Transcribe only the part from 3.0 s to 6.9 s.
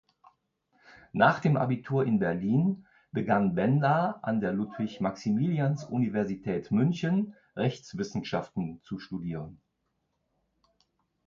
begann Benda an der Ludwig-Maximilians-Universität